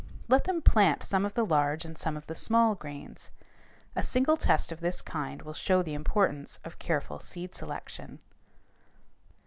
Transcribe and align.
Let 0.27 0.45
them 0.45 0.63
plant 0.63 1.03
some 1.03 1.25
of 1.25 1.35
the 1.35 1.45
large 1.45 1.85
and 1.85 1.95
some 1.95 2.17
of 2.17 2.25
the 2.25 2.33
small 2.33 2.73
grains. 2.73 3.29
A 3.95 4.01
single 4.01 4.35
test 4.35 4.71
of 4.71 4.79
this 4.79 4.99
kind 4.99 5.43
will 5.43 5.53
show 5.53 5.83
the 5.83 5.93
importance 5.93 6.59
of 6.63 6.79
careful 6.79 7.19
seed 7.19 7.53
selection. 7.53 8.17